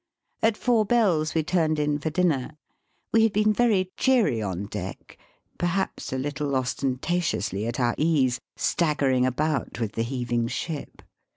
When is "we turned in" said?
1.35-1.99